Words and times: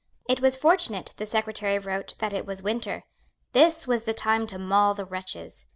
It 0.27 0.41
was 0.41 0.57
fortunate, 0.57 1.13
the 1.17 1.27
Secretary 1.27 1.77
wrote, 1.77 2.15
that 2.17 2.33
it 2.33 2.43
was 2.47 2.63
winter. 2.63 3.03
This 3.51 3.85
was 3.85 4.05
the 4.05 4.15
time 4.15 4.47
to 4.47 4.57
maul 4.57 4.95
the 4.95 5.05
wretches. 5.05 5.67